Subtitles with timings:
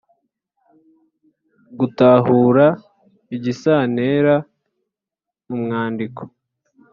[1.77, 2.65] Gutahura
[3.35, 4.35] igisantera
[5.47, 6.21] mu mwandiko